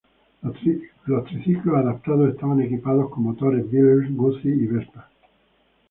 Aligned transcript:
Los 1.05 1.25
triciclos 1.27 1.77
adaptados 1.77 2.31
estaban 2.33 2.59
equipados 2.59 3.11
con 3.11 3.21
motores 3.21 3.69
Villiers, 3.69 4.11
Guzzi 4.15 4.47
y 4.49 4.65
Vespa. 4.65 5.07